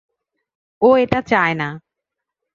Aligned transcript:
ও 0.81 0.89
এটা 0.97 1.19
চায় 1.21 1.53
না। 1.53 1.69